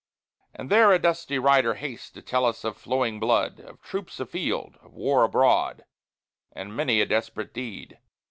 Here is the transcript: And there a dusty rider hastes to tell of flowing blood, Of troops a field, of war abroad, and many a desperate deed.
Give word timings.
And 0.55 0.71
there 0.71 0.91
a 0.91 0.97
dusty 0.97 1.37
rider 1.37 1.75
hastes 1.75 2.09
to 2.13 2.23
tell 2.23 2.47
of 2.47 2.57
flowing 2.75 3.19
blood, 3.19 3.59
Of 3.59 3.83
troops 3.83 4.19
a 4.19 4.25
field, 4.25 4.79
of 4.81 4.95
war 4.95 5.23
abroad, 5.23 5.85
and 6.51 6.75
many 6.75 7.01
a 7.01 7.05
desperate 7.05 7.53
deed. 7.53 7.99